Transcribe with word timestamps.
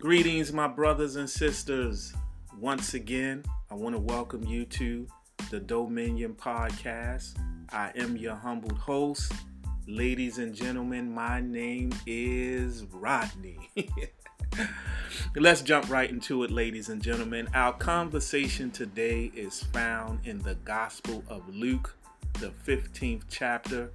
Greetings, 0.00 0.50
my 0.50 0.66
brothers 0.66 1.16
and 1.16 1.28
sisters. 1.28 2.14
Once 2.58 2.94
again, 2.94 3.44
I 3.70 3.74
want 3.74 3.94
to 3.94 4.00
welcome 4.00 4.42
you 4.42 4.64
to 4.64 5.06
the 5.50 5.60
Dominion 5.60 6.32
Podcast. 6.32 7.34
I 7.70 7.92
am 7.94 8.16
your 8.16 8.34
humbled 8.34 8.78
host. 8.78 9.30
Ladies 9.86 10.38
and 10.38 10.54
gentlemen, 10.54 11.12
my 11.12 11.42
name 11.42 11.90
is 12.06 12.84
Rodney. 12.84 13.70
Let's 15.36 15.60
jump 15.60 15.90
right 15.90 16.08
into 16.08 16.44
it, 16.44 16.50
ladies 16.50 16.88
and 16.88 17.02
gentlemen. 17.02 17.50
Our 17.52 17.74
conversation 17.74 18.70
today 18.70 19.30
is 19.34 19.64
found 19.64 20.26
in 20.26 20.38
the 20.38 20.54
Gospel 20.64 21.22
of 21.28 21.46
Luke, 21.54 21.94
the 22.38 22.52
15th 22.66 23.24
chapter. 23.28 23.92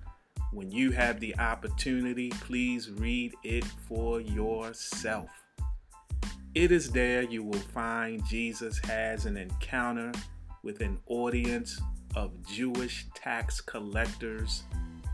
When 0.51 0.69
you 0.69 0.91
have 0.91 1.19
the 1.19 1.35
opportunity, 1.39 2.29
please 2.29 2.91
read 2.91 3.33
it 3.43 3.65
for 3.65 4.21
yourself. 4.21 5.44
It 6.55 6.71
is 6.71 6.89
there 6.89 7.23
you 7.23 7.43
will 7.43 7.59
find 7.59 8.25
Jesus 8.25 8.79
has 8.85 9.25
an 9.25 9.35
encounter 9.35 10.13
with 10.63 10.79
an 10.79 10.97
audience 11.07 11.81
of 12.15 12.31
Jewish 12.47 13.07
tax 13.13 13.59
collectors 13.59 14.63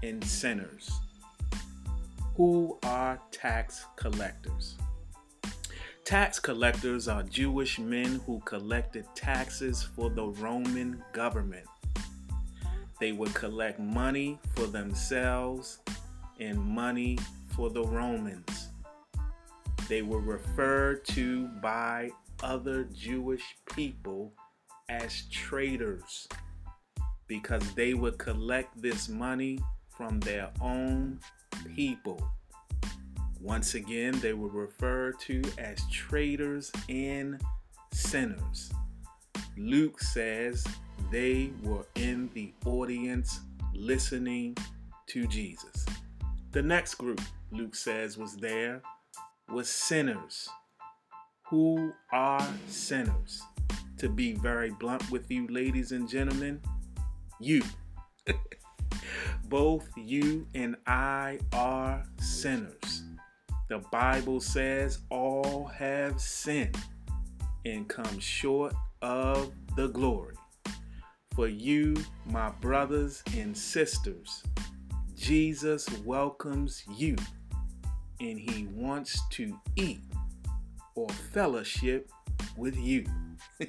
and 0.04 0.24
sinners. 0.24 0.92
Who 2.36 2.78
are 2.84 3.20
tax 3.32 3.86
collectors? 3.96 4.76
Tax 6.06 6.40
collectors 6.40 7.08
are 7.08 7.24
Jewish 7.24 7.80
men 7.80 8.22
who 8.28 8.40
collected 8.42 9.06
taxes 9.16 9.82
for 9.82 10.12
the 10.12 10.28
Roman 10.28 11.04
government. 11.12 11.66
They 13.00 13.14
would 13.14 13.34
collect 13.34 13.80
money 13.80 14.38
for 14.56 14.68
themselves 14.68 15.80
and 16.40 16.60
money 16.60 17.18
for 17.56 17.72
the 17.72 17.84
Romans. 17.84 18.71
They 19.92 20.04
were 20.04 20.22
referred 20.22 21.04
to 21.08 21.48
by 21.62 22.12
other 22.42 22.86
Jewish 22.94 23.44
people 23.76 24.32
as 24.88 25.24
traitors 25.30 26.30
because 27.28 27.74
they 27.74 27.94
would 27.94 28.18
collect 28.18 28.82
this 28.82 29.10
money 29.10 29.60
from 29.90 30.22
their 30.22 30.50
own 30.62 31.20
people. 31.76 32.26
Once 33.42 33.76
again, 33.76 34.18
they 34.22 34.32
were 34.32 34.48
referred 34.48 35.20
to 35.28 35.42
as 35.58 35.78
traitors 35.92 36.72
and 36.88 37.42
sinners. 37.92 38.72
Luke 39.58 40.00
says 40.00 40.66
they 41.12 41.52
were 41.64 41.86
in 41.96 42.30
the 42.34 42.54
audience 42.66 43.42
listening 43.74 44.56
to 45.08 45.28
Jesus. 45.28 45.86
The 46.54 46.62
next 46.62 46.96
group, 46.96 47.20
Luke 47.52 47.76
says, 47.76 48.18
was 48.18 48.38
there 48.38 48.82
was 49.52 49.68
sinners. 49.68 50.50
Who 51.50 51.92
are 52.14 52.48
sinners? 52.68 53.42
To 53.98 54.08
be 54.08 54.34
very 54.34 54.72
blunt 54.72 55.12
with 55.12 55.30
you, 55.30 55.48
ladies 55.48 55.92
and 55.92 56.08
gentlemen, 56.08 56.62
you. 57.40 57.62
Both 59.50 59.90
you 59.98 60.48
and 60.56 60.78
I 60.88 61.40
are 61.54 62.04
sinners. 62.20 63.04
The 63.70 63.80
Bible 63.92 64.40
says 64.40 65.00
all 65.10 65.66
have 65.66 66.20
sinned 66.20 66.78
and 67.66 67.88
come 67.88 68.20
short 68.20 68.74
of 69.02 69.52
the 69.76 69.88
glory. 69.88 70.36
For 71.36 71.48
you, 71.48 71.96
my 72.26 72.50
brothers 72.50 73.22
and 73.36 73.56
sisters, 73.56 74.44
Jesus 75.16 75.88
welcomes 76.00 76.84
you 76.98 77.16
and 78.22 78.40
he 78.40 78.68
wants 78.68 79.20
to 79.30 79.60
eat 79.76 80.02
or 80.96 81.10
fellowship 81.34 82.10
with 82.56 82.78
you. 82.78 83.06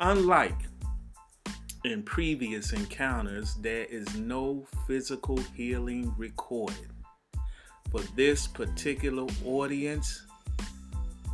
Unlike 0.00 0.56
in 1.84 2.02
previous 2.02 2.72
encounters, 2.72 3.54
there 3.56 3.84
is 3.84 4.16
no 4.16 4.66
physical 4.86 5.36
healing 5.54 6.14
recorded. 6.16 6.90
For 7.90 8.00
this 8.16 8.46
particular 8.46 9.26
audience, 9.44 10.26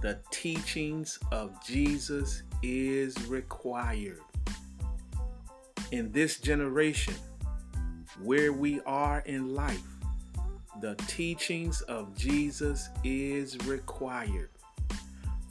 the 0.02 0.18
teachings 0.32 1.18
of 1.30 1.52
Jesus 1.64 2.42
is 2.62 3.16
required. 3.28 4.20
In 5.92 6.10
this 6.10 6.40
generation, 6.40 7.14
where 8.20 8.52
we 8.52 8.80
are 8.80 9.20
in 9.20 9.54
life, 9.54 9.82
the 10.82 10.96
teachings 11.06 11.80
of 11.82 12.12
Jesus 12.16 12.88
is 13.04 13.56
required. 13.66 14.50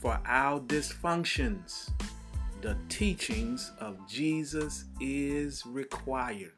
For 0.01 0.19
our 0.25 0.59
dysfunctions, 0.59 1.89
the 2.59 2.75
teachings 2.89 3.71
of 3.79 3.95
Jesus 4.09 4.83
is 4.99 5.65
required. 5.65 6.51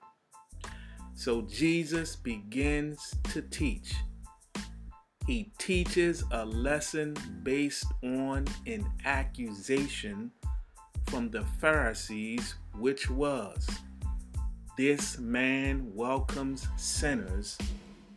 So 1.13 1.43
Jesus 1.43 2.15
begins 2.15 3.13
to 3.31 3.43
teach. 3.43 3.93
He 5.27 5.51
teaches 5.59 6.23
a 6.31 6.43
lesson 6.43 7.15
based 7.43 7.85
on 8.03 8.47
an 8.65 8.91
accusation 9.05 10.31
from 11.05 11.29
the 11.29 11.43
Pharisees, 11.61 12.55
which 12.79 13.07
was 13.07 13.67
this 14.77 15.19
man 15.19 15.91
welcomes 15.93 16.67
sinners 16.75 17.55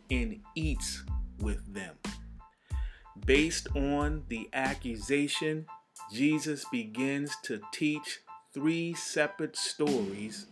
and 0.09 0.39
eats 0.55 1.03
with 1.39 1.73
them. 1.73 1.95
Based 3.25 3.67
on 3.75 4.23
the 4.29 4.49
accusation, 4.53 5.65
Jesus 6.11 6.65
begins 6.71 7.35
to 7.43 7.59
teach 7.73 8.19
three 8.53 8.93
separate 8.93 9.57
stories 9.57 10.47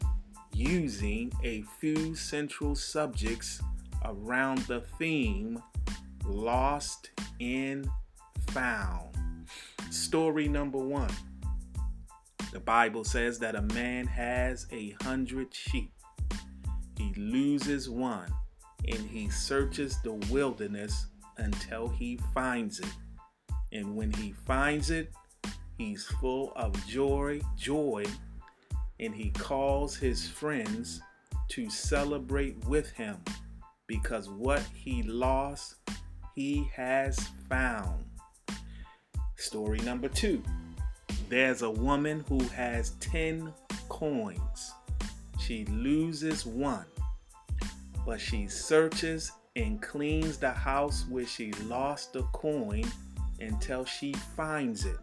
using 0.54 1.32
a 1.44 1.64
few 1.80 2.16
central 2.16 2.76
subjects 2.76 3.62
around 4.04 4.60
the 4.60 4.82
theme 4.98 5.62
lost 6.26 7.12
and 7.40 7.88
found. 8.50 9.16
Story 9.90 10.48
number 10.48 10.78
one 10.78 11.12
the 12.52 12.60
Bible 12.60 13.04
says 13.04 13.38
that 13.40 13.56
a 13.56 13.62
man 13.62 14.08
has 14.08 14.66
a 14.72 14.92
hundred 15.02 15.54
sheep, 15.54 15.92
he 16.98 17.14
loses 17.18 17.90
one 17.90 18.32
and 18.88 19.10
he 19.10 19.30
searches 19.30 20.02
the 20.02 20.14
wilderness 20.32 21.08
until 21.38 21.88
he 21.88 22.20
finds 22.34 22.80
it. 22.80 22.94
And 23.72 23.96
when 23.96 24.12
he 24.14 24.34
finds 24.46 24.90
it, 24.90 25.12
he's 25.78 26.06
full 26.06 26.54
of 26.56 26.74
joy, 26.88 27.42
joy, 27.58 28.06
and 29.00 29.14
he 29.14 29.32
calls 29.32 29.96
his 29.98 30.28
friends 30.28 31.02
to 31.50 31.70
celebrate 31.70 32.58
with 32.66 32.92
him 32.92 33.18
because 33.88 34.30
what 34.30 34.64
he 34.74 35.04
lost, 35.04 35.76
he 36.34 36.70
has 36.74 37.20
found. 37.50 38.04
Story 39.36 39.80
number 39.80 40.08
2. 40.08 40.42
There's 41.30 41.62
a 41.62 41.70
woman 41.70 42.24
who 42.30 42.40
has 42.50 42.92
10 43.02 43.54
coins. 43.90 44.72
She 45.40 45.66
loses 45.66 46.46
one 46.46 46.86
but 48.06 48.22
she 48.22 48.48
searches 48.48 49.32
and 49.56 49.82
cleans 49.82 50.38
the 50.38 50.52
house 50.52 51.06
where 51.10 51.26
she 51.26 51.52
lost 51.64 52.14
the 52.14 52.24
coin 52.34 52.84
until 53.40 53.86
she 53.86 54.14
finds 54.36 54.86
it. 54.86 54.98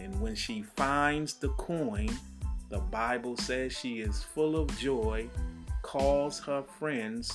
And 0.00 0.18
when 0.20 0.34
she 0.34 0.62
finds 0.62 1.34
the 1.34 1.48
coin, 1.50 2.08
the 2.70 2.78
Bible 2.78 3.36
says 3.36 3.72
she 3.72 4.00
is 4.00 4.22
full 4.22 4.56
of 4.56 4.76
joy, 4.78 5.28
calls 5.82 6.38
her 6.40 6.62
friends 6.78 7.32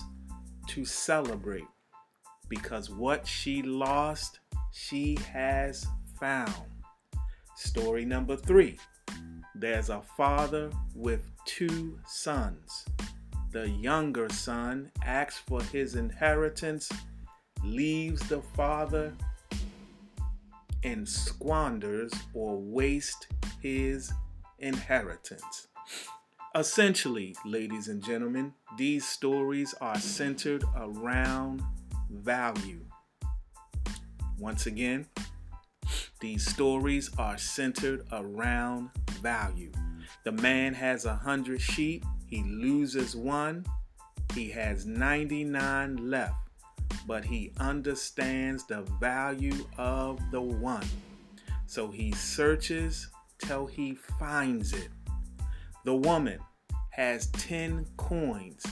to 0.68 0.86
celebrate 0.86 1.68
because 2.50 2.90
what 2.90 3.28
she 3.28 3.62
lost, 3.62 4.40
she 4.72 5.18
has 5.32 5.86
found. 6.20 6.54
Story 7.56 8.06
number 8.06 8.36
three 8.36 8.78
there's 9.56 9.90
a 9.90 10.02
father 10.18 10.72
with 10.96 11.30
two 11.46 12.00
sons. 12.08 12.86
The 13.54 13.70
younger 13.70 14.30
son 14.30 14.90
asks 15.06 15.38
for 15.38 15.62
his 15.62 15.94
inheritance, 15.94 16.92
leaves 17.64 18.28
the 18.28 18.42
father, 18.42 19.14
and 20.84 21.08
squanders 21.08 22.12
or 22.34 22.58
wastes 22.60 23.28
his 23.62 24.12
inheritance. 24.58 25.68
Essentially, 26.56 27.36
ladies 27.46 27.90
and 27.90 28.04
gentlemen, 28.04 28.56
these 28.76 29.08
stories 29.08 29.76
are 29.80 30.00
centered 30.00 30.64
around 30.76 31.62
value. 32.10 32.84
Once 34.40 34.66
again, 34.66 35.06
these 36.20 36.44
stories 36.44 37.12
are 37.20 37.38
centered 37.38 38.08
around 38.12 38.90
value. 39.22 39.72
The 40.24 40.32
man 40.32 40.74
has 40.74 41.06
a 41.06 41.16
hundred 41.16 41.62
sheep 41.62 42.04
he 42.34 42.42
loses 42.42 43.16
one, 43.16 43.64
he 44.34 44.50
has 44.50 44.88
99 44.88 46.10
left. 46.10 46.34
but 47.06 47.24
he 47.26 47.52
understands 47.60 48.66
the 48.66 48.82
value 49.00 49.68
of 49.78 50.20
the 50.32 50.42
one. 50.42 50.86
So 51.68 51.90
he 51.90 52.12
searches 52.14 53.10
till 53.40 53.68
he 53.68 53.94
finds 53.94 54.74
it. 54.74 54.90
The 55.86 55.96
woman 55.96 56.40
has 56.92 57.28
10 57.32 57.86
coins, 57.98 58.66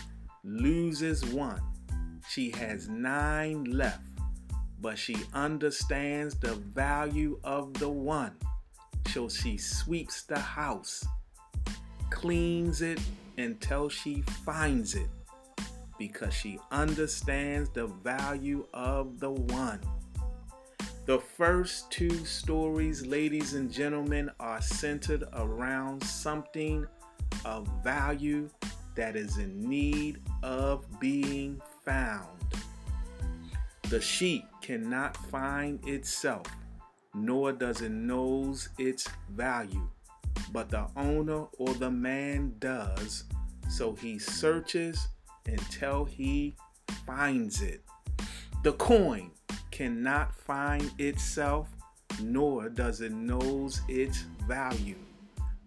loses 0.44 1.24
one. 1.26 1.62
She 2.30 2.52
has 2.52 2.88
nine 2.88 3.66
left, 3.66 4.08
but 4.80 4.98
she 4.98 5.18
understands 5.34 6.36
the 6.36 6.56
value 6.56 7.40
of 7.44 7.74
the 7.76 7.90
one. 7.90 8.38
So 9.10 9.30
she 9.30 9.58
sweeps 9.58 10.24
the 10.24 10.40
house, 10.40 11.06
cleans 12.10 12.82
it 12.82 13.00
until 13.38 13.90
she 13.90 14.22
finds 14.46 14.96
it 14.96 15.10
because 15.98 16.34
she 16.34 16.60
understands 16.72 17.70
the 17.70 17.88
value 17.88 18.66
of 18.74 19.20
the 19.20 19.32
one. 19.32 19.80
The 21.06 21.20
first 21.20 21.92
two 21.92 22.26
stories, 22.26 23.06
ladies 23.06 23.54
and 23.54 23.72
gentlemen, 23.72 24.32
are 24.40 24.62
centered 24.62 25.24
around 25.34 26.04
something 26.04 26.86
of 27.46 27.68
value 27.84 28.50
that 28.96 29.16
is 29.16 29.38
in 29.38 29.68
need 29.68 30.22
of 30.44 30.86
being 31.00 31.62
found. 31.84 32.28
The 33.90 34.00
sheep 34.00 34.46
cannot 34.62 35.18
find 35.18 35.86
itself, 35.88 36.48
nor 37.14 37.52
does 37.52 37.82
it 37.82 37.92
knows 37.92 38.70
its 38.78 39.08
value, 39.32 39.90
but 40.52 40.70
the 40.70 40.88
owner 40.96 41.46
or 41.58 41.74
the 41.74 41.92
man 41.92 42.54
does, 42.60 43.26
so 43.70 43.94
he 43.94 44.20
searches 44.20 45.08
until 45.46 46.06
he 46.06 46.56
finds 47.06 47.62
it. 47.62 47.82
The 48.64 48.74
coin 48.74 49.32
cannot 49.72 50.36
find 50.36 50.92
itself, 51.00 51.68
nor 52.22 52.70
does 52.70 53.02
it 53.02 53.12
knows 53.12 53.82
its 53.88 54.26
value. 54.48 55.00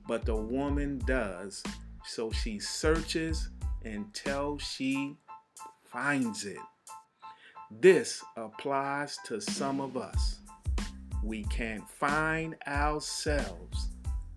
But 0.07 0.25
the 0.25 0.37
woman 0.37 0.99
does, 1.07 1.63
so 2.05 2.31
she 2.31 2.59
searches 2.59 3.49
until 3.85 4.59
she 4.59 5.17
finds 5.85 6.45
it. 6.45 6.59
This 7.71 8.23
applies 8.37 9.19
to 9.27 9.41
some 9.41 9.81
of 9.81 9.97
us. 9.97 10.41
We 11.23 11.45
can't 11.45 11.89
find 11.89 12.55
ourselves, 12.67 13.89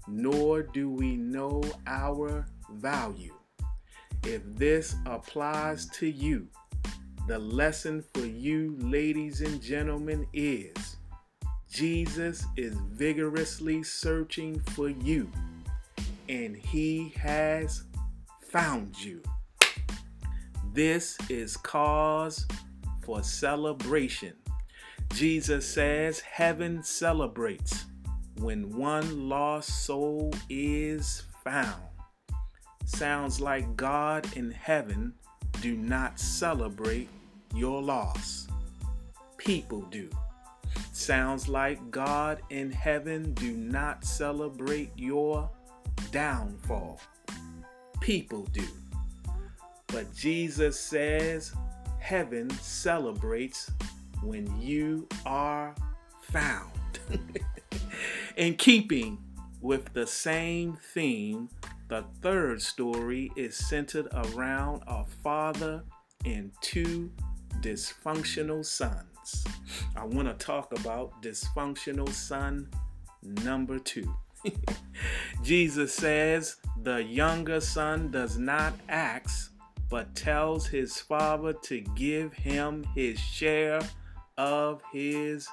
nor 0.08 0.64
do 0.64 0.90
we 0.90 1.16
know 1.16 1.64
our 1.86 2.46
value. 2.72 3.36
If 4.24 4.42
this 4.56 4.96
applies 5.06 5.88
to 5.92 6.08
you, 6.08 6.48
the 7.28 7.40
lesson 7.40 8.04
for 8.14 8.26
you, 8.26 8.76
ladies 8.80 9.42
and 9.42 9.62
gentlemen, 9.62 10.26
is 10.34 10.98
Jesus 11.70 12.46
is 12.56 12.74
vigorously 12.92 13.84
searching 13.84 14.60
for 14.72 14.90
you, 14.90 15.30
and 16.30 16.56
he 16.56 17.14
has 17.18 17.84
found 18.42 18.98
you. 19.04 19.22
This 20.74 21.18
is 21.30 21.58
cause 21.58 22.48
for 23.04 23.22
celebration. 23.24 24.34
Jesus 25.14 25.68
says 25.68 26.20
heaven 26.20 26.84
celebrates 26.84 27.86
when 28.40 28.76
one 28.76 29.30
lost 29.30 29.86
soul 29.86 30.34
is 30.50 31.24
found. 31.44 31.82
Sounds 32.86 33.42
like 33.42 33.76
God 33.76 34.28
in 34.38 34.52
heaven 34.52 35.14
do 35.62 35.76
not 35.76 36.20
celebrate 36.20 37.10
your 37.54 37.82
loss. 37.82 38.48
People 39.38 39.82
do. 39.92 40.10
Sounds 40.94 41.48
like 41.48 41.92
God 41.92 42.42
in 42.50 42.72
heaven 42.72 43.34
do 43.34 43.54
not 43.54 44.04
celebrate 44.04 44.92
your 44.96 45.50
downfall. 46.12 47.00
People 48.02 48.44
do. 48.52 48.68
But 49.88 50.14
Jesus 50.16 50.80
says 50.80 51.54
heaven 52.00 52.50
celebrates 52.50 53.72
when 54.22 54.62
you 54.62 55.08
are 55.26 55.76
found. 56.22 56.72
in 58.38 58.56
keeping 58.56 59.18
with 59.62 59.94
the 59.94 60.06
same 60.08 60.78
theme 60.94 61.50
the 61.88 62.04
third 62.22 62.62
story 62.62 63.32
is 63.38 63.56
centered 63.56 64.08
around 64.14 64.84
a 64.88 65.06
father 65.24 65.84
and 66.26 66.52
two 66.60 67.10
dysfunctional 67.62 68.66
sons. 68.66 69.46
I 69.96 70.04
want 70.04 70.28
to 70.28 70.34
talk 70.34 70.78
about 70.78 71.22
dysfunctional 71.24 72.10
son 72.10 72.70
number 73.24 73.80
two. 73.80 74.14
Jesus 75.44 75.94
says 75.94 76.58
the 76.84 77.02
younger 77.02 77.62
son 77.62 78.12
does 78.12 78.38
not 78.38 78.74
ask, 78.90 79.54
but 79.90 80.14
tells 80.14 80.68
his 80.68 81.00
father 81.00 81.54
to 81.54 81.80
give 81.96 82.34
him 82.34 82.84
his 82.96 83.18
share 83.18 83.80
of 84.38 84.82
his 84.92 85.48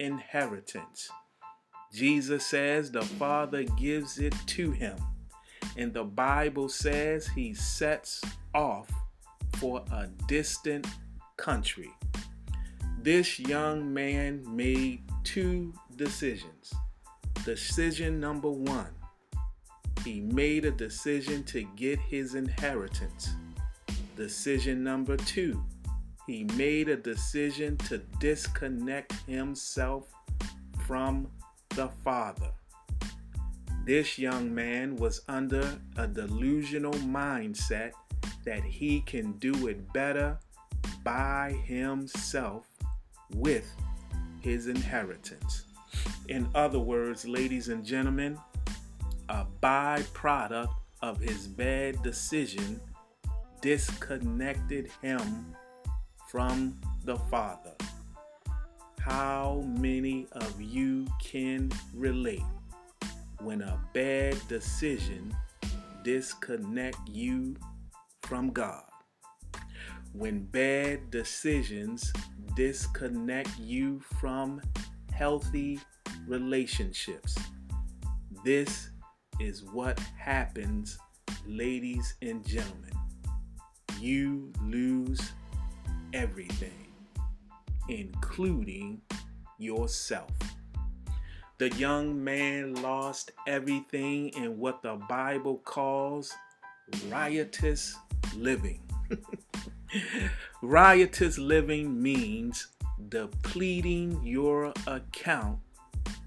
inheritance. 0.00 1.08
Jesus 1.96 2.44
says 2.44 2.90
the 2.90 3.00
father 3.00 3.62
gives 3.62 4.18
it 4.18 4.34
to 4.48 4.70
him. 4.70 4.98
And 5.78 5.94
the 5.94 6.04
Bible 6.04 6.68
says 6.68 7.26
he 7.26 7.54
sets 7.54 8.20
off 8.54 8.90
for 9.54 9.82
a 9.90 10.06
distant 10.28 10.86
country. 11.38 11.90
This 13.00 13.38
young 13.38 13.94
man 13.94 14.44
made 14.54 15.04
two 15.24 15.72
decisions. 15.96 16.74
Decision 17.46 18.20
number 18.20 18.50
one, 18.50 18.90
he 20.04 20.20
made 20.20 20.66
a 20.66 20.72
decision 20.72 21.44
to 21.44 21.62
get 21.76 21.98
his 21.98 22.34
inheritance. 22.34 23.30
Decision 24.16 24.84
number 24.84 25.16
two, 25.16 25.64
he 26.26 26.44
made 26.58 26.90
a 26.90 26.96
decision 26.96 27.78
to 27.88 27.98
disconnect 28.20 29.14
himself 29.26 30.12
from 30.86 31.26
the 31.76 31.88
Father. 32.02 32.50
This 33.84 34.18
young 34.18 34.52
man 34.54 34.96
was 34.96 35.20
under 35.28 35.78
a 35.98 36.06
delusional 36.06 36.94
mindset 36.94 37.92
that 38.46 38.64
he 38.64 39.02
can 39.02 39.32
do 39.32 39.66
it 39.66 39.92
better 39.92 40.38
by 41.04 41.52
himself 41.66 42.66
with 43.34 43.70
his 44.40 44.68
inheritance. 44.68 45.66
In 46.28 46.48
other 46.54 46.78
words, 46.78 47.28
ladies 47.28 47.68
and 47.68 47.84
gentlemen, 47.84 48.38
a 49.28 49.44
byproduct 49.62 50.74
of 51.02 51.20
his 51.20 51.46
bad 51.46 52.02
decision 52.02 52.80
disconnected 53.60 54.90
him 55.02 55.54
from 56.30 56.80
the 57.04 57.16
Father. 57.30 57.74
How 59.06 59.64
many 59.78 60.26
of 60.32 60.60
you 60.60 61.06
can 61.22 61.70
relate? 61.94 62.42
when 63.40 63.62
a 63.62 63.78
bad 63.92 64.36
decision 64.48 65.34
disconnect 66.02 66.98
you 67.08 67.56
from 68.22 68.50
God. 68.50 68.82
When 70.12 70.44
bad 70.46 71.10
decisions 71.10 72.12
disconnect 72.56 73.50
you 73.58 74.00
from 74.18 74.62
healthy 75.12 75.78
relationships. 76.26 77.36
This 78.44 78.90
is 79.38 79.62
what 79.64 79.98
happens, 80.18 80.98
ladies 81.46 82.14
and 82.22 82.46
gentlemen. 82.46 82.92
You 84.00 84.52
lose 84.62 85.20
everything, 86.14 86.85
including 87.88 89.00
yourself. 89.58 90.30
The 91.58 91.70
young 91.70 92.22
man 92.22 92.74
lost 92.82 93.30
everything 93.46 94.28
in 94.30 94.58
what 94.58 94.82
the 94.82 94.96
Bible 95.08 95.58
calls 95.64 96.34
riotous 97.08 97.96
living. 98.36 98.82
riotous 100.62 101.38
living 101.38 102.02
means 102.02 102.68
depleting 103.08 104.20
your 104.22 104.72
account 104.86 105.58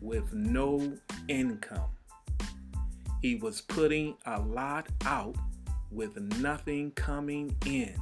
with 0.01 0.34
no 0.34 0.98
income. 1.28 1.89
He 3.22 3.36
was 3.36 3.62
putting 3.62 4.16
a 4.25 4.39
lot 4.39 4.88
out 5.06 5.36
with 5.92 6.18
nothing 6.39 6.92
coming 6.92 7.56
in. 7.66 7.96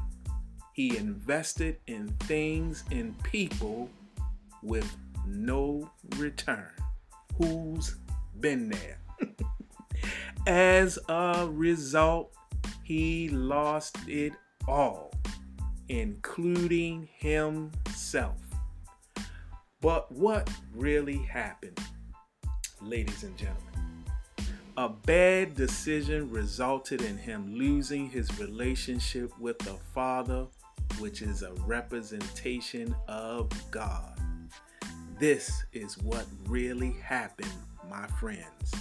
He 0.77 0.95
invested 0.95 1.79
in 1.87 2.09
things 2.27 2.83
and 2.91 3.17
people 3.23 3.89
with 4.61 4.87
no 5.25 5.89
return 6.17 6.69
who's 7.35 7.95
been 8.39 8.69
there. 8.69 8.99
As 10.47 10.99
a 11.09 11.47
result, 11.51 12.31
he 12.83 13.29
lost 13.29 13.97
it 14.07 14.33
all. 14.67 15.11
including 15.89 17.07
himself. 17.17 18.37
But 19.81 20.11
what 20.11 20.47
really 20.75 21.17
happened, 21.17 21.79
ladies 22.81 23.23
and 23.23 23.35
gentlemen? 23.35 24.03
A 24.75 24.89
bad 24.89 25.55
decision 25.55 26.29
resulted 26.29 27.01
in 27.01 27.17
him 27.17 27.55
losing 27.55 28.09
his 28.09 28.37
relationship 28.37 29.31
with 29.39 29.57
the 29.59 29.77
Father, 29.95 30.45
which 30.99 31.21
is 31.21 31.43
a 31.43 31.53
representation 31.65 32.95
of 33.07 33.49
God. 33.71 34.19
This 35.19 35.63
is 35.73 35.97
what 35.97 36.25
really 36.47 36.91
happened, 37.03 37.51
my 37.89 38.07
friends. 38.19 38.73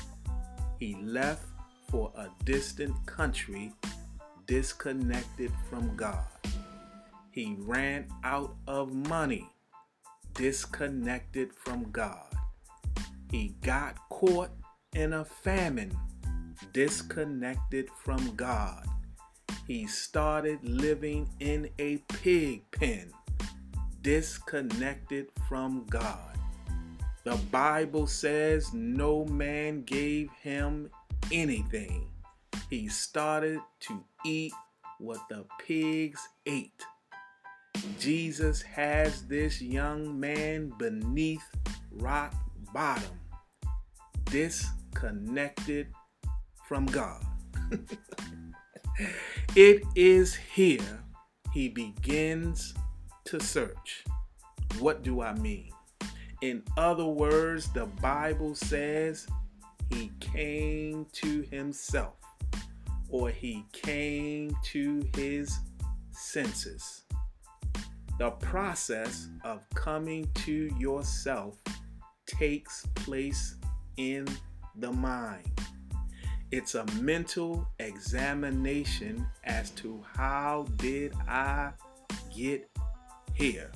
He 0.79 0.97
left 1.03 1.47
for 1.89 2.13
a 2.17 2.29
distant 2.45 2.95
country, 3.07 3.73
disconnected 4.47 5.53
from 5.71 5.97
God. 5.97 6.27
He 7.31 7.57
ran 7.59 8.09
out 8.25 8.55
of 8.67 8.93
money, 8.93 9.49
disconnected 10.35 11.53
from 11.55 11.91
God. 11.91 12.35
He 13.31 13.57
got 13.63 13.97
caught 14.09 14.51
in 14.95 15.13
a 15.13 15.25
famine, 15.25 15.97
disconnected 16.73 17.89
from 18.03 18.35
God. 18.37 18.87
He 19.67 19.89
started 19.89 20.61
living 20.63 21.29
in 21.41 21.69
a 21.81 21.97
pig 22.09 22.63
pen, 22.71 23.11
disconnected 24.01 25.27
from 25.49 25.85
God. 25.91 26.39
The 27.25 27.37
Bible 27.51 28.07
says 28.07 28.73
no 28.73 29.25
man 29.25 29.83
gave 29.83 30.31
him 30.41 30.89
anything. 31.33 32.07
He 32.71 32.87
started 32.87 33.59
to 33.81 34.05
eat 34.25 34.53
what 35.01 35.29
the 35.29 35.45
pigs 35.59 36.21
ate. 36.47 36.85
Jesus 37.99 38.63
has 38.63 39.23
this 39.27 39.61
young 39.61 40.19
man 40.19 40.73
beneath 40.79 41.45
rock 41.91 42.33
bottom, 42.73 43.19
disconnected 44.27 45.89
from 46.69 46.87
God. 46.87 47.25
it 49.55 49.83
is 49.95 50.35
here 50.35 51.03
he 51.53 51.69
begins 51.69 52.75
to 53.25 53.41
search. 53.41 54.05
What 54.79 55.03
do 55.03 55.23
I 55.23 55.33
mean? 55.35 55.71
In 56.43 56.63
other 56.77 57.07
words, 57.07 57.69
the 57.73 57.87
Bible 57.87 58.55
says 58.55 59.27
he 59.91 60.13
came 60.21 61.07
to 61.13 61.43
himself 61.51 62.17
or 63.09 63.31
he 63.31 63.65
came 63.73 64.55
to 64.65 65.03
his 65.17 65.59
senses. 66.11 67.05
The 68.19 68.33
process 68.33 69.29
of 69.45 69.63
coming 69.75 70.29
to 70.45 70.71
yourself 70.79 71.63
takes 72.27 72.85
place 72.95 73.57
in 73.97 74.27
the 74.75 74.93
mind. 74.93 75.51
It's 76.53 76.77
a 76.77 76.85
mental 77.01 77.67
examination 77.81 79.27
as 79.45 79.71
to 79.71 80.05
how 80.15 80.67
did 80.77 81.13
I 81.27 81.73
get 82.35 82.71
here. 83.35 83.73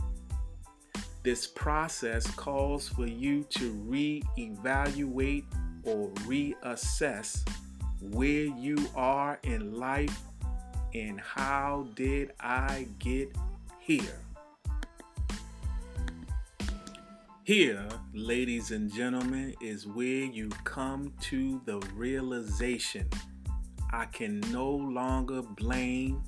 This 1.23 1.49
process 1.49 2.31
calls 2.31 2.89
for 2.89 3.07
you 3.07 3.45
to 3.50 3.73
re-evaluate 3.73 5.45
or 5.83 6.11
reassess 6.27 7.47
where 8.00 8.45
you 8.45 8.77
are 8.95 9.39
in 9.43 9.75
life 9.75 10.19
and 10.95 11.21
how 11.21 11.89
did 11.95 12.33
I 12.39 12.87
get 13.00 13.37
here. 13.81 14.21
Here, 17.44 17.88
ladies 18.12 18.70
and 18.70 18.92
gentlemen, 18.92 19.54
is 19.62 19.87
where 19.87 20.25
you 20.25 20.50
come 20.64 21.14
to 21.23 21.62
the 21.64 21.78
realization 21.94 23.09
I 23.90 24.04
can 24.04 24.40
no 24.52 24.68
longer 24.68 25.40
blame 25.40 26.23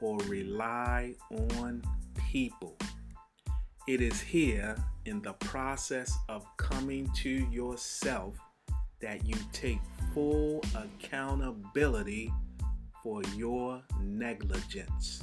or 0.00 0.16
rely 0.26 1.14
on 1.30 1.82
people. 2.14 2.78
It 3.86 4.00
is 4.00 4.18
here 4.18 4.76
in 5.04 5.20
the 5.20 5.34
process 5.34 6.16
of 6.30 6.46
coming 6.56 7.10
to 7.16 7.30
yourself 7.30 8.34
that 9.00 9.26
you 9.26 9.36
take 9.52 9.80
full 10.14 10.62
accountability 10.74 12.32
for 13.02 13.22
your 13.36 13.82
negligence. 14.00 15.22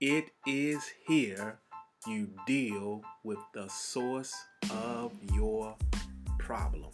It 0.00 0.26
is 0.46 0.84
here 1.06 1.58
you 2.06 2.28
deal 2.46 3.02
with 3.22 3.38
the 3.54 3.68
source 3.68 4.34
of 4.70 5.12
your 5.32 5.76
problem. 6.38 6.90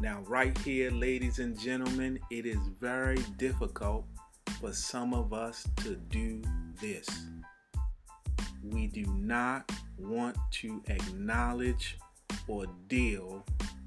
Now, 0.00 0.22
right 0.26 0.56
here, 0.58 0.90
ladies 0.90 1.38
and 1.38 1.58
gentlemen, 1.58 2.18
it 2.30 2.46
is 2.46 2.58
very 2.80 3.18
difficult 3.38 4.04
for 4.60 4.72
some 4.72 5.14
of 5.14 5.32
us 5.32 5.66
to 5.76 5.96
do 5.96 6.42
this. 6.80 7.08
We 8.62 8.88
do 8.88 9.04
not 9.06 9.70
want 9.98 10.36
to 10.52 10.82
acknowledge 10.88 11.98
or 12.46 12.66
deal 12.88 13.44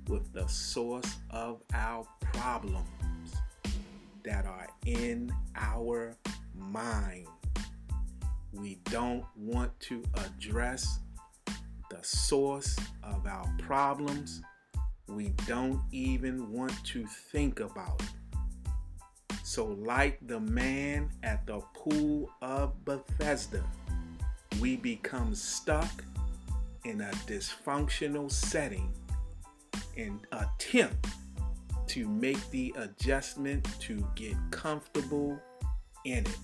with 0.08 0.32
the 0.34 0.48
source 0.48 1.18
of 1.30 1.62
our 1.74 2.06
problems 2.34 3.36
that 4.24 4.46
are 4.46 4.68
in 4.86 5.32
our 5.56 6.16
mind 6.56 7.28
we 8.60 8.80
don't 8.86 9.26
want 9.36 9.78
to 9.82 10.04
address 10.16 11.00
the 11.90 12.00
source 12.02 12.76
of 13.04 13.26
our 13.26 13.48
problems. 13.60 14.42
We 15.08 15.30
don't 15.48 15.82
even 15.92 16.52
want 16.52 16.74
to 16.88 17.06
think 17.32 17.60
about 17.60 18.02
it. 18.02 19.38
So, 19.44 19.66
like 19.66 20.20
the 20.28 20.40
man 20.40 21.10
at 21.24 21.46
the 21.48 21.62
pool 21.74 22.30
of 22.42 22.84
Bethesda, 22.84 23.64
we 24.60 24.76
become 24.76 25.34
stuck 25.34 26.04
in 26.84 27.02
a 27.02 27.12
dysfunctional 27.28 28.30
setting 28.30 28.94
and 29.96 30.20
attempt 30.32 31.08
to 31.88 32.08
make 32.08 32.50
the 32.50 32.74
adjustment 32.78 33.66
to 33.80 34.06
get 34.16 34.36
comfortable 34.52 35.40
in 36.06 36.26
it. 36.26 36.38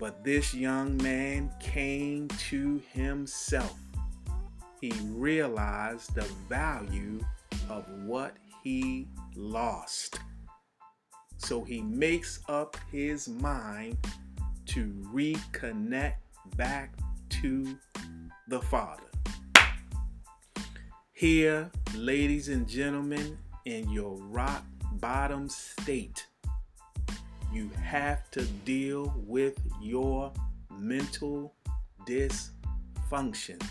But 0.00 0.24
this 0.24 0.54
young 0.54 0.96
man 0.96 1.52
came 1.60 2.28
to 2.48 2.80
himself. 2.90 3.78
He 4.80 4.90
realized 5.04 6.14
the 6.14 6.26
value 6.48 7.20
of 7.68 7.84
what 8.06 8.34
he 8.64 9.08
lost. 9.36 10.18
So 11.36 11.62
he 11.62 11.82
makes 11.82 12.40
up 12.48 12.78
his 12.90 13.28
mind 13.28 13.98
to 14.68 14.86
reconnect 15.12 16.14
back 16.56 16.94
to 17.42 17.76
the 18.48 18.60
Father. 18.62 19.02
Here, 21.12 21.70
ladies 21.94 22.48
and 22.48 22.66
gentlemen, 22.66 23.36
in 23.66 23.90
your 23.90 24.16
rock 24.16 24.64
bottom 24.92 25.50
state, 25.50 26.26
you 27.52 27.70
have 27.82 28.30
to 28.32 28.44
deal 28.64 29.12
with 29.26 29.58
your 29.80 30.32
mental 30.78 31.54
dysfunctions, 32.06 33.62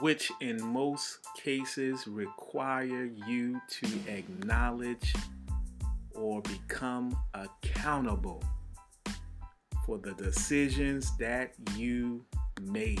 which 0.00 0.30
in 0.40 0.62
most 0.62 1.18
cases 1.36 2.06
require 2.06 3.10
you 3.26 3.60
to 3.68 3.86
acknowledge 4.08 5.14
or 6.14 6.42
become 6.42 7.16
accountable 7.34 8.42
for 9.86 9.98
the 9.98 10.12
decisions 10.12 11.16
that 11.18 11.54
you 11.76 12.24
made. 12.60 13.00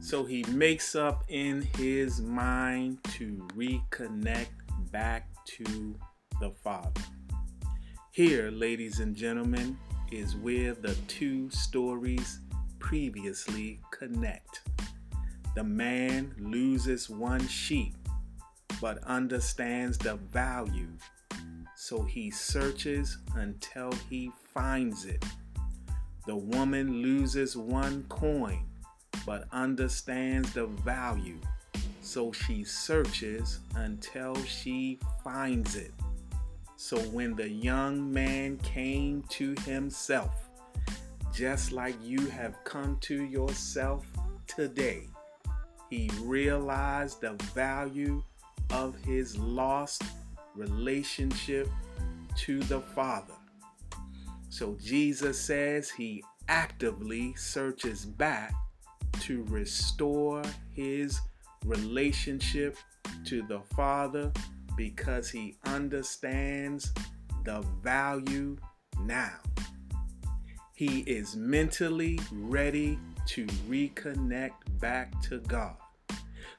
So 0.00 0.24
he 0.24 0.44
makes 0.50 0.94
up 0.94 1.24
in 1.28 1.62
his 1.76 2.20
mind 2.20 2.98
to 3.14 3.46
reconnect 3.56 4.48
back 4.92 5.28
to 5.46 5.98
the 6.40 6.50
Father. 6.62 7.02
Here, 8.18 8.50
ladies 8.50 8.98
and 8.98 9.14
gentlemen, 9.14 9.78
is 10.10 10.34
where 10.34 10.74
the 10.74 10.96
two 11.06 11.48
stories 11.50 12.40
previously 12.80 13.78
connect. 13.92 14.62
The 15.54 15.62
man 15.62 16.34
loses 16.36 17.08
one 17.08 17.46
sheep 17.46 17.94
but 18.80 18.98
understands 19.04 19.98
the 19.98 20.16
value, 20.16 20.88
so 21.76 22.02
he 22.02 22.28
searches 22.32 23.18
until 23.36 23.92
he 24.10 24.32
finds 24.52 25.04
it. 25.04 25.24
The 26.26 26.34
woman 26.34 27.00
loses 27.00 27.56
one 27.56 28.04
coin 28.08 28.64
but 29.26 29.46
understands 29.52 30.52
the 30.54 30.66
value, 30.66 31.38
so 32.02 32.32
she 32.32 32.64
searches 32.64 33.60
until 33.76 34.34
she 34.42 34.98
finds 35.22 35.76
it. 35.76 35.92
So 36.80 36.96
when 37.10 37.34
the 37.34 37.48
young 37.48 38.12
man 38.12 38.56
came 38.58 39.24
to 39.30 39.56
himself, 39.66 40.48
just 41.34 41.72
like 41.72 41.96
you 42.00 42.24
have 42.28 42.54
come 42.62 42.98
to 43.00 43.24
yourself 43.24 44.06
today. 44.46 45.08
He 45.90 46.08
realized 46.20 47.20
the 47.20 47.32
value 47.52 48.22
of 48.70 48.94
his 49.04 49.36
lost 49.36 50.04
relationship 50.54 51.68
to 52.36 52.60
the 52.60 52.80
Father. 52.80 53.34
So 54.48 54.76
Jesus 54.80 55.38
says 55.40 55.90
he 55.90 56.22
actively 56.48 57.34
searches 57.34 58.04
back 58.04 58.54
to 59.22 59.42
restore 59.48 60.42
his 60.72 61.20
relationship 61.64 62.76
to 63.24 63.42
the 63.42 63.60
Father 63.74 64.32
because 64.78 65.28
he 65.28 65.56
understands 65.66 66.92
the 67.44 67.60
value 67.82 68.56
now. 69.02 69.34
He 70.76 71.00
is 71.00 71.34
mentally 71.34 72.20
ready 72.32 72.96
to 73.26 73.44
reconnect 73.68 74.52
back 74.78 75.20
to 75.22 75.40
God. 75.40 75.74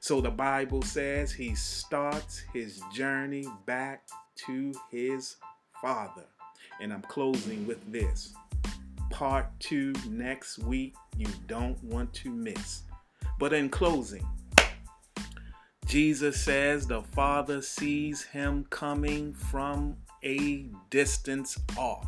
So 0.00 0.20
the 0.20 0.30
Bible 0.30 0.82
says 0.82 1.32
he 1.32 1.54
starts 1.54 2.42
his 2.52 2.82
journey 2.92 3.46
back 3.64 4.06
to 4.46 4.74
his 4.90 5.36
Father. 5.80 6.26
And 6.82 6.92
I'm 6.92 7.02
closing 7.02 7.66
with 7.66 7.90
this. 7.90 8.34
Part 9.08 9.46
two 9.60 9.94
next 10.10 10.58
week, 10.58 10.94
you 11.16 11.28
don't 11.46 11.82
want 11.82 12.12
to 12.14 12.30
miss. 12.30 12.82
But 13.38 13.54
in 13.54 13.70
closing, 13.70 14.26
Jesus 15.90 16.40
says 16.40 16.86
the 16.86 17.02
Father 17.02 17.60
sees 17.60 18.22
him 18.22 18.64
coming 18.70 19.34
from 19.34 19.96
a 20.22 20.66
distance 20.88 21.58
off. 21.76 22.06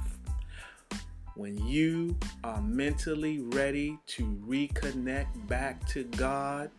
When 1.34 1.58
you 1.66 2.16
are 2.44 2.62
mentally 2.62 3.40
ready 3.40 3.98
to 4.06 4.40
reconnect 4.46 5.48
back 5.48 5.84
to 5.88 6.04
God, 6.04 6.70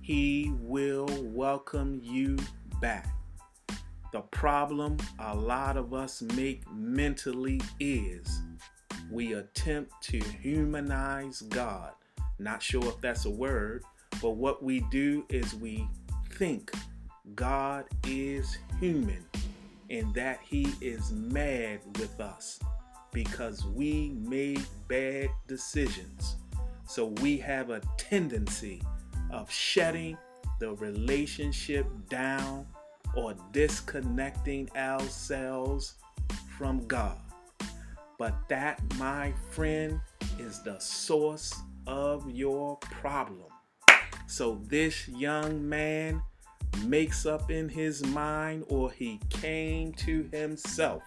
He 0.00 0.54
will 0.58 1.06
welcome 1.20 2.00
you 2.02 2.38
back. 2.80 3.14
The 4.10 4.22
problem 4.22 4.96
a 5.18 5.36
lot 5.36 5.76
of 5.76 5.92
us 5.92 6.22
make 6.22 6.62
mentally 6.72 7.60
is 7.78 8.40
we 9.10 9.34
attempt 9.34 9.92
to 10.04 10.18
humanize 10.40 11.42
God. 11.42 11.92
Not 12.38 12.62
sure 12.62 12.86
if 12.86 13.02
that's 13.02 13.26
a 13.26 13.30
word, 13.30 13.84
but 14.22 14.30
what 14.30 14.62
we 14.62 14.80
do 14.90 15.26
is 15.28 15.54
we 15.54 15.86
think 16.36 16.70
God 17.34 17.86
is 18.06 18.58
human 18.78 19.24
and 19.88 20.12
that 20.14 20.38
he 20.44 20.68
is 20.82 21.10
mad 21.10 21.80
with 21.98 22.20
us 22.20 22.60
because 23.10 23.64
we 23.64 24.10
made 24.20 24.62
bad 24.86 25.30
decisions. 25.46 26.36
So 26.86 27.06
we 27.22 27.38
have 27.38 27.70
a 27.70 27.80
tendency 27.96 28.82
of 29.30 29.50
shutting 29.50 30.18
the 30.60 30.74
relationship 30.74 31.86
down 32.10 32.66
or 33.16 33.34
disconnecting 33.52 34.68
ourselves 34.76 35.94
from 36.58 36.86
God. 36.86 37.18
But 38.18 38.34
that, 38.48 38.82
my 38.98 39.32
friend, 39.50 40.00
is 40.38 40.62
the 40.62 40.78
source 40.80 41.54
of 41.86 42.30
your 42.30 42.76
problem. 42.76 43.55
So 44.26 44.60
this 44.66 45.08
young 45.08 45.68
man 45.68 46.22
makes 46.84 47.26
up 47.26 47.50
in 47.50 47.68
his 47.68 48.04
mind, 48.06 48.64
or 48.68 48.90
he 48.90 49.20
came 49.30 49.92
to 49.92 50.28
himself 50.32 51.02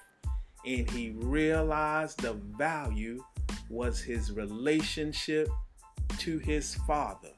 and 0.65 0.89
he 0.89 1.11
realized 1.11 2.21
the 2.21 2.33
value 2.33 3.23
was 3.69 4.01
his 4.01 4.31
relationship 4.31 5.47
to 6.17 6.37
his 6.39 6.75
father, 6.87 7.31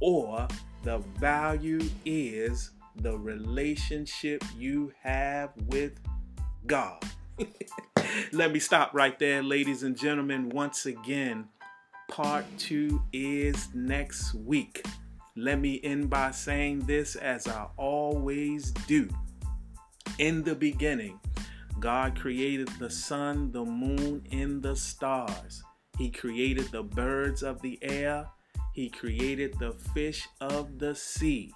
or 0.00 0.46
the 0.84 0.98
value 1.18 1.80
is 2.04 2.70
the 2.96 3.16
relationship 3.18 4.42
you 4.56 4.92
have 5.02 5.50
with 5.66 5.98
God. 6.66 7.02
Let 8.32 8.52
me 8.52 8.58
stop 8.58 8.94
right 8.94 9.18
there, 9.18 9.42
ladies 9.42 9.82
and 9.82 9.96
gentlemen. 9.96 10.50
Once 10.50 10.86
again, 10.86 11.48
part 12.08 12.44
two 12.58 13.00
is 13.12 13.68
next 13.74 14.34
week. 14.34 14.84
Let 15.36 15.60
me 15.60 15.80
end 15.84 16.10
by 16.10 16.32
saying 16.32 16.80
this 16.80 17.14
as 17.14 17.46
I 17.46 17.66
always 17.76 18.72
do. 18.72 19.08
In 20.18 20.42
the 20.42 20.56
beginning, 20.56 21.20
God 21.78 22.18
created 22.18 22.68
the 22.80 22.90
sun, 22.90 23.52
the 23.52 23.64
moon, 23.64 24.26
and 24.32 24.60
the 24.60 24.74
stars. 24.74 25.62
He 25.96 26.10
created 26.10 26.72
the 26.72 26.82
birds 26.82 27.44
of 27.44 27.62
the 27.62 27.78
air. 27.82 28.26
He 28.72 28.88
created 28.88 29.54
the 29.60 29.72
fish 29.94 30.28
of 30.40 30.78
the 30.78 30.94
sea. 30.94 31.52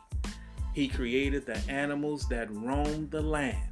He 0.75 0.87
created 0.87 1.45
the 1.47 1.59
animals 1.69 2.29
that 2.29 2.55
roam 2.55 3.09
the 3.11 3.21
land. 3.21 3.69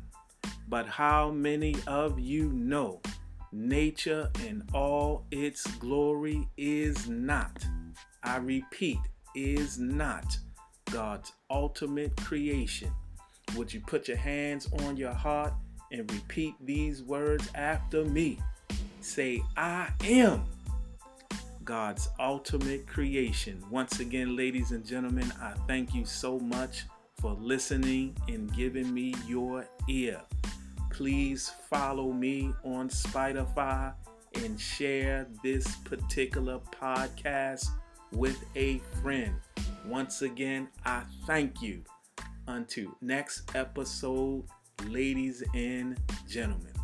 But 0.68 0.86
how 0.86 1.30
many 1.30 1.76
of 1.86 2.18
you 2.18 2.50
know 2.52 3.00
nature 3.52 4.30
in 4.46 4.62
all 4.72 5.26
its 5.30 5.66
glory 5.76 6.48
is 6.56 7.08
not, 7.08 7.64
I 8.22 8.36
repeat, 8.36 8.98
is 9.34 9.78
not 9.78 10.36
God's 10.90 11.32
ultimate 11.50 12.16
creation? 12.16 12.90
Would 13.56 13.72
you 13.72 13.80
put 13.80 14.08
your 14.08 14.16
hands 14.16 14.68
on 14.84 14.96
your 14.96 15.12
heart 15.12 15.52
and 15.92 16.10
repeat 16.12 16.54
these 16.60 17.02
words 17.02 17.48
after 17.54 18.04
me? 18.04 18.38
Say, 19.00 19.42
I 19.56 19.88
am 20.04 20.44
God's 21.64 22.08
ultimate 22.18 22.86
creation. 22.86 23.62
Once 23.70 24.00
again, 24.00 24.36
ladies 24.36 24.70
and 24.72 24.84
gentlemen, 24.84 25.32
I 25.40 25.52
thank 25.66 25.94
you 25.94 26.04
so 26.04 26.38
much 26.38 26.84
for 27.20 27.32
listening 27.32 28.16
and 28.28 28.52
giving 28.54 28.92
me 28.92 29.14
your 29.26 29.66
ear. 29.88 30.20
Please 31.00 31.50
follow 31.70 32.12
me 32.12 32.52
on 32.62 32.90
Spotify 32.90 33.94
and 34.34 34.60
share 34.60 35.26
this 35.42 35.76
particular 35.76 36.58
podcast 36.78 37.68
with 38.12 38.36
a 38.54 38.82
friend. 39.00 39.34
Once 39.86 40.20
again, 40.20 40.68
I 40.84 41.04
thank 41.26 41.62
you. 41.62 41.84
Until 42.48 42.94
next 43.00 43.56
episode, 43.56 44.44
ladies 44.88 45.42
and 45.54 45.98
gentlemen. 46.28 46.79